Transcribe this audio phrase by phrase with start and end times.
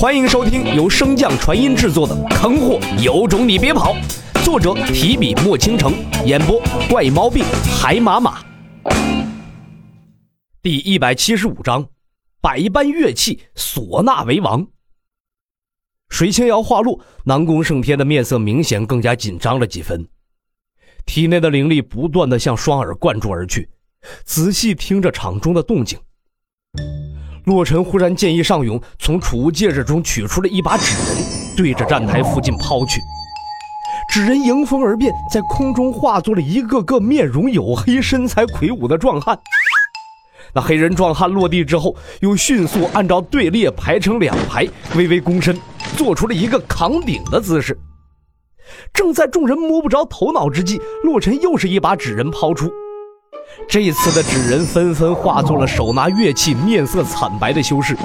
[0.00, 3.94] 欢迎收听由升降传音制作的《坑货有种你别跑》，
[4.42, 5.92] 作者提笔墨倾城，
[6.24, 6.58] 演播
[6.88, 7.44] 怪猫病
[7.78, 8.42] 海马马。
[10.62, 11.86] 第一百七十五章，
[12.40, 14.66] 百般乐器，唢呐为王。
[16.08, 20.08] 水清瑶话落，南宫胜天的面色明显更加紧张了几分，
[21.04, 23.68] 体内的灵力不断的向双耳灌注而去，
[24.24, 25.98] 仔细听着场中的动静。
[27.44, 33.00] 洛尘忽然见意上涌，从储物戒指中取出了一把纸人，对着站台附近抛去。
[34.12, 39.38] 纸人迎风而变，在空中化作了一个个面容黝黑、身材魁梧的壮汉。
[40.52, 45.56] 那黑人壮汉落地之后，又迅速按照队列排成两排，微微躬身，
[45.96, 47.78] 做出了一个扛鼎的姿势。
[48.92, 52.70] 正在众人摸不着头脑之际，洛尘又是一把纸人抛出。
[53.68, 57.96] 这次的纸人纷纷化作了手拿乐器、面色惨白的修士。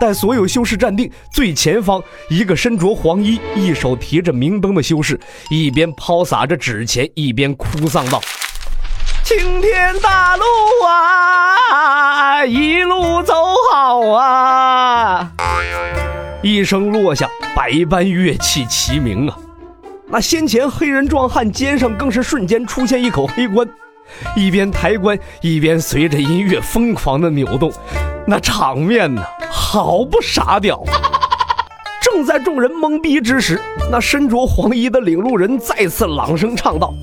[0.00, 5.18] 待所有修士站定，最前方一个身着黄衣、一手提着明灯的修士，
[5.50, 8.20] 一边抛洒着纸钱，一边哭丧道
[9.24, 10.44] ：“青天大路
[10.86, 13.34] 啊，一路走
[13.72, 15.32] 好啊！”
[16.42, 19.36] 一声落下，百般乐器齐鸣啊！
[20.06, 23.68] 那先前黑人壮汉肩上更是瞬间出现一口黑棺。
[24.36, 27.72] 一边抬棺，一边随着音乐疯狂的扭动，
[28.26, 30.82] 那场面呢，好不傻屌！
[32.00, 36.94] 正在众人懵逼之时，那身着黄衣的领路人再次朗声唱道：“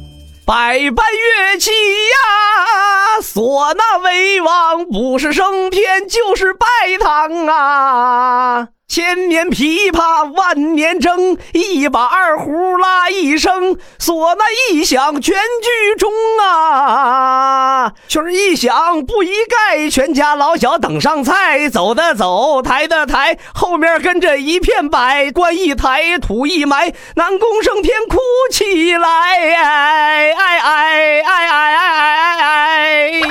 [0.45, 6.65] 百般乐器呀，唢呐为王，不是升天就是拜
[6.99, 16.09] 堂啊！”千年琵琶万年筝，一把二胡拉一声，唢呐一响全剧终
[16.41, 17.91] 啊！
[18.07, 28.17] 曲儿一响不一盖，全家老小等上菜，走的走，抬的抬，后面跟着一片白，棺一抬，土一埋，南宫升天哭
[28.49, 33.21] 起来，哎哎哎哎哎哎哎！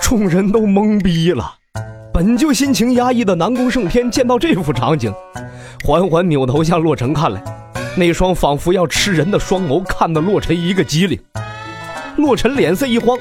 [0.00, 1.56] 众人都懵逼了。
[2.18, 5.14] 本就心情压抑的南宫胜天见到这幅场景，
[5.84, 7.40] 缓缓扭头向洛尘看来，
[7.96, 11.16] 那双仿佛要吃人的双眸看得洛尘一个机灵。
[12.16, 13.16] 洛尘脸色一慌，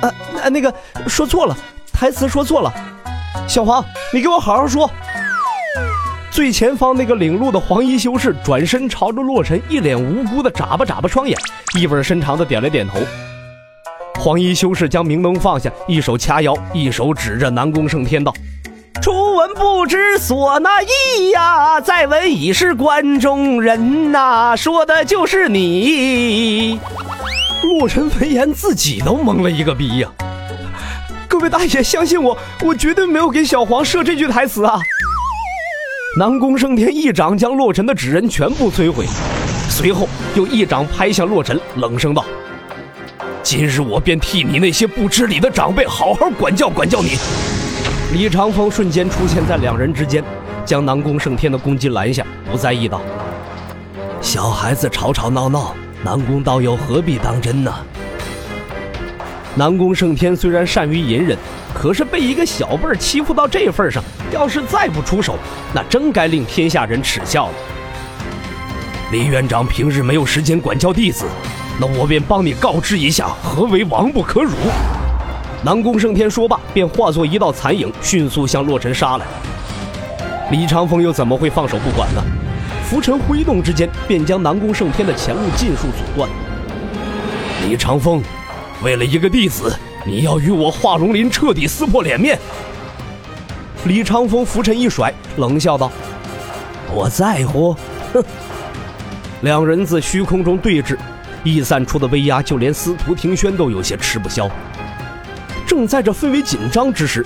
[0.00, 0.10] 啊，
[0.50, 0.74] 那个
[1.06, 1.56] 说错了，
[1.92, 2.74] 台词说错了，
[3.46, 4.90] 小黄，你给我好好说。
[6.32, 11.38] 最前方那个领路的黄衣修士转身朝着洛尘一脸无辜的眨巴眨巴双眼，
[11.78, 12.98] 意味深长的点了点头。
[14.28, 18.30] 黄衣修士将明灯放下，一手掐腰，一手指着南宫胜天道
[19.00, 26.78] ：“初闻不知唢呐意呀，再闻已是关中人呐，说的就是你。”
[27.64, 30.10] 洛尘闻言，自己都懵了一个逼呀！
[31.26, 34.78] 各位大爷，相信我，我绝对没有给小黄设这句台词啊！
[36.18, 39.06] 南宫胜天一掌将洛尘的纸人全部摧毁，
[39.70, 42.22] 随后又一掌拍向洛尘，冷声道。
[43.50, 47.16] 今日我便替你那些不知礼的长辈好好管教管教你。
[48.12, 50.22] 李长风瞬间出现在两人之间，
[50.66, 52.22] 将南宫胜天的攻击拦下，
[52.52, 53.00] 不在意道
[54.20, 57.74] ：“小孩子吵吵闹闹，南宫道友何必当真呢？”
[59.56, 61.34] 南宫胜天虽然善于隐忍，
[61.72, 65.38] 可是被一个小辈欺负到这份上，要是再不出手，
[65.72, 67.54] 那真该令天下人耻笑了。
[69.10, 71.24] 李院长平日没有时间管教弟子。
[71.80, 74.52] 那我便帮你告知一下，何为王不可辱。
[75.62, 79.24] 南宫胜天说罢，便化作一道残影，迅速向洛尘杀来。
[80.50, 82.22] 李长风又怎么会放手不管呢？
[82.88, 86.28] 浮尘挥动之间，便将南宫胜天的前路尽数阻断。
[87.64, 88.22] 李长风，
[88.82, 92.38] 为了一个弟子，你要与我华龙林彻底撕破脸面？
[93.84, 95.92] 李长风浮尘一甩，冷笑道
[96.92, 97.76] ：“我在乎。”
[98.12, 98.24] 哼。
[99.42, 100.96] 两人自虚空中对峙。
[101.44, 104.50] 溢散出的威压，就连司徒庭轩都有些吃不消。
[105.66, 107.24] 正在这氛围紧张之时，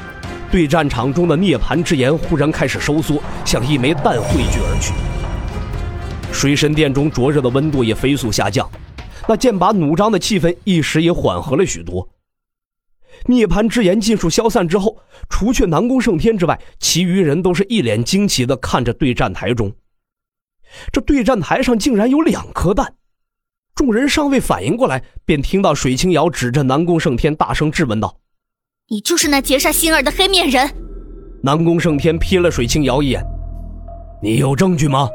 [0.50, 4.92] 对战场中的涅槃之炎忽然开始收缩，像一枚弹汇聚而去。
[6.32, 8.68] 水神殿中灼热的温度也飞速下降，
[9.28, 12.08] 那剑拔弩张的气氛一时也缓和了许多。
[13.26, 14.98] 涅槃之炎尽数消散之后，
[15.28, 19.72] 除却南宫胜天之外，其余人都是一脸惊奇的看着对战台中。
[20.90, 22.94] 这对战台上竟然有两颗蛋！
[23.74, 28.18] 众人尚未反应过来，便听到水清瑶指着南宫胜天大声质问道
[28.88, 30.70] ：“你就是那劫杀心儿的黑面人？”
[31.42, 33.24] 南宫胜天瞥了水清瑶一眼
[34.22, 35.08] ：“你有证据吗？”“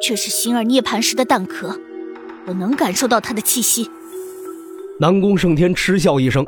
[0.00, 1.74] 这是心儿涅槃时的蛋壳，
[2.46, 3.90] 我能感受到他的气息。”
[5.00, 6.44] 南宫胜天嗤笑一声：“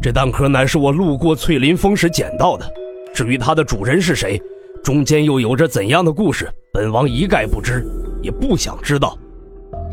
[0.00, 2.66] 这蛋壳乃是我路过翠林峰时捡到的，
[3.14, 4.40] 至于它的主人是谁，
[4.82, 7.86] 中间又有着怎样的故事，本王一概不知，
[8.22, 9.16] 也不想知道。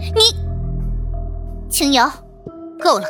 [0.09, 0.35] 你，
[1.69, 2.11] 青瑶，
[2.79, 3.05] 够了！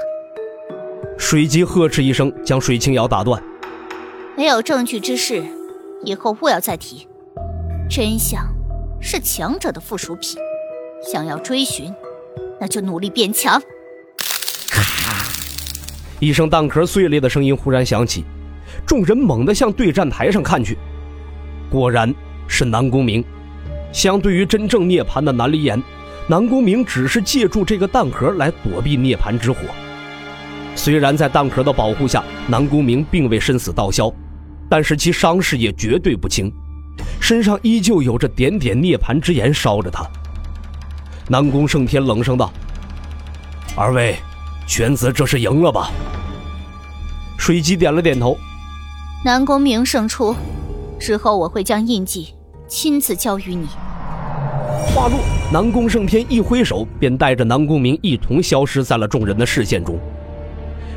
[1.17, 3.41] 水姬呵斥一声，将水清瑶打断。
[4.35, 5.41] 没有证据之事，
[6.03, 7.07] 以后勿要再提。
[7.89, 8.45] 真相
[8.99, 10.37] 是强者的附属品，
[11.01, 11.93] 想要追寻，
[12.59, 13.61] 那就努力变强。
[16.19, 18.25] 一声弹壳碎裂的声音忽然响起，
[18.85, 20.77] 众人猛地向对战台上看去，
[21.69, 22.13] 果然
[22.47, 23.23] 是南宫明。
[23.93, 25.81] 相对于真正涅槃的南离岩，
[26.31, 29.57] 南宫明只是借助这个弹壳来躲避涅槃之火。
[30.77, 34.09] 虽然在弹壳的保护下，南宫明并未身死道消，
[34.69, 36.49] 但是其伤势也绝对不轻，
[37.19, 40.09] 身上依旧有着点点涅槃之炎烧着他。
[41.27, 42.49] 南宫胜天冷声道
[43.75, 44.15] ：“二位。”
[44.65, 45.91] 玄子这是赢了吧？
[47.37, 48.37] 水姬点了点头。
[49.25, 50.33] 南宫明胜出
[50.97, 52.33] 之后，我会将印记
[52.69, 53.67] 亲自交于你。
[54.95, 55.19] 话落，
[55.53, 59.99] 南宫胜天一挥手，便带着南宫明一同消失在了众人的视线中。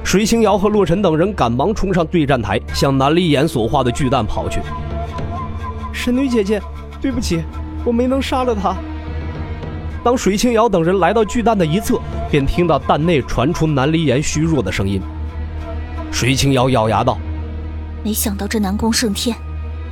[0.05, 4.61] 水清瑶和洛尘等人赶忙冲上对战台，向南离岩所化的巨蛋跑去。
[5.93, 6.63] 神女姐姐，
[7.01, 7.43] 对不起，
[7.85, 8.77] 我没能杀了他。
[10.05, 11.99] 当水清瑶等人来到巨蛋的一侧，
[12.31, 15.03] 便听到蛋内传出南离岩虚弱的声音。
[16.13, 17.19] 水清瑶咬牙道
[18.05, 19.37] ：“没想到这南宫胜天，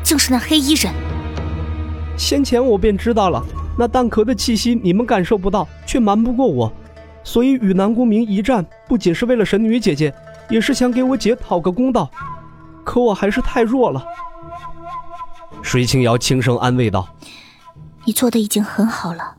[0.04, 0.94] 竟是那黑衣人。
[2.16, 3.44] 先前我便知道了，
[3.78, 6.72] 那蛋壳的气息你们感受不到，却瞒不过我，
[7.24, 10.12] 所以与南宫明一战，不仅是为了神女姐姐，
[10.50, 12.10] 也是想给我姐讨个公道。
[12.84, 14.04] 可我还是太弱了。”
[15.62, 17.08] 水清瑶轻声安慰道
[18.04, 19.36] ：“你做的已经很好了。”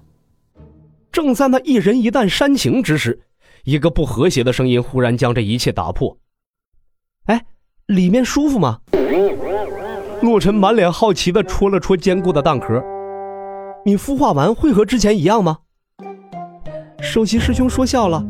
[1.12, 3.22] 正在那一人一蛋煽情之时，
[3.66, 6.18] 一个不和谐的声音忽然将这一切打破。
[7.26, 7.46] 哎，
[7.86, 8.80] 里面舒服吗？
[10.22, 12.84] 洛尘满脸好奇的戳了戳坚固的蛋壳。
[13.86, 15.58] 你孵化完会和之前一样吗？
[17.02, 18.24] 首席师兄说笑了，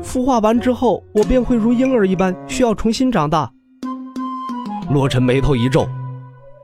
[0.00, 3.50] 孵化完之后我便会如婴儿一般，需要重新长大。
[4.90, 5.88] 洛尘眉头一皱，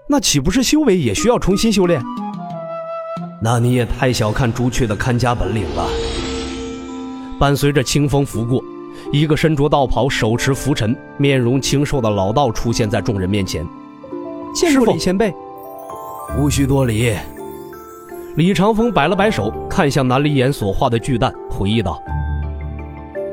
[0.09, 2.01] 那岂不是修为也需要重新修炼？
[3.43, 5.89] 那你也太小看朱雀的看家本领了。
[7.41, 8.63] 伴随着清风拂过，
[9.13, 13.67] 一个身着道袍、手持拂尘、面容清瘦的老道出现在众人面前。
[14.55, 15.35] 见过李前辈，
[16.39, 17.17] 无需多礼。
[18.37, 22.01] 李长风摆了摆手，看向南离岩所化的巨蛋，回忆道：“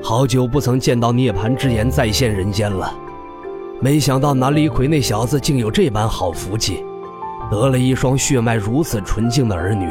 [0.01, 2.91] 好久不曾见到涅槃之炎再现人间了，
[3.79, 6.83] 没想到南离魁那小子竟有这般好福气。”
[7.51, 9.87] 得了一双血脉如此纯净的儿女，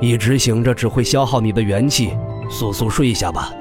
[0.00, 2.14] 一直醒着只会消耗你的元气，
[2.48, 3.52] 速速睡下吧。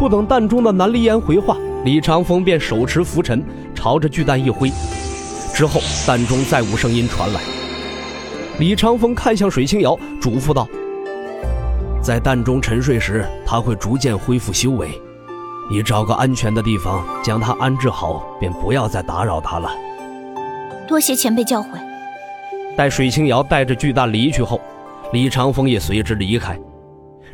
[0.00, 3.40] 不等蛋中的南离岩回话，李长风便手持拂尘
[3.72, 4.68] 朝着巨蛋一挥，
[5.54, 7.40] 之后蛋中再无声音传来。
[8.58, 10.68] 李长风看向水清瑶，嘱咐道
[12.02, 14.90] ：“在蛋中沉睡时，他会逐渐恢复修为，
[15.70, 19.70] 你找个安全的地方将他安置好，便不要再打扰他了。”
[20.86, 21.80] 多谢前辈教诲。
[22.76, 24.60] 待水清瑶带着巨蛋离去后，
[25.12, 26.58] 李长风也随之离开。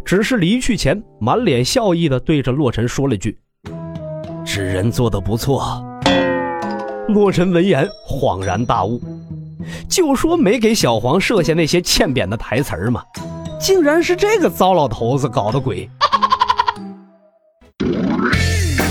[0.04, 3.38] 只是离去前，满脸笑意的对着洛尘说了句
[4.46, 5.84] ：“纸人做的不错。”
[7.08, 9.00] 洛尘闻言恍然大悟，
[9.88, 13.02] 就说没给小黄设下那些欠扁的台词儿嘛，
[13.60, 15.88] 竟然是这个糟老头子搞的鬼。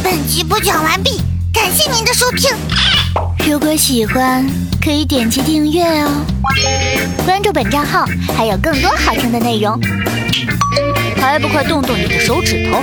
[0.04, 1.22] 本集播讲完毕，
[1.54, 2.56] 感谢您的收听。
[3.50, 4.46] 如果喜欢，
[4.82, 6.10] 可以点击订阅哦，
[7.26, 8.06] 关注本账号
[8.36, 9.80] 还有更多好听的内容，
[11.18, 12.82] 还不快动动你的手指头！